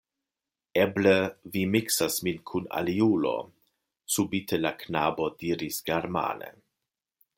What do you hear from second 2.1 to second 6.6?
min kun aliulo, subite la knabo diris germane.